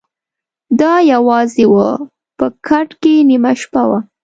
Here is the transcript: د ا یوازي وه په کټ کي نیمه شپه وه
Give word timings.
د 0.79 0.81
ا 0.95 0.95
یوازي 1.11 1.65
وه 1.73 1.89
په 2.37 2.45
کټ 2.67 2.89
کي 3.01 3.13
نیمه 3.29 3.51
شپه 3.61 3.83
وه 3.89 3.99